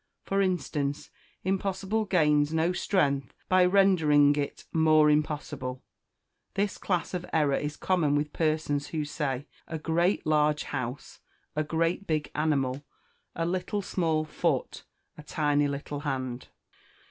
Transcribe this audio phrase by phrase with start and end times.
[0.23, 1.11] For instance,
[1.43, 5.83] impossible gains no strength by rendering it more impossible.
[6.55, 11.19] This class of error is common with persons who say, "A great large house,"
[11.55, 12.83] "A great big animal,"
[13.35, 14.85] "A little small foot,"
[15.19, 16.47] "A tiny little hand."